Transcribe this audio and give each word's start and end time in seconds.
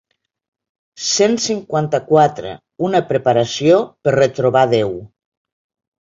Cent 1.07 1.35
cinquanta-quatre 1.43 2.53
una 2.87 3.01
preparació 3.09 3.75
per 4.07 4.15
retrobar 4.15 4.63
Déu. 4.73 4.95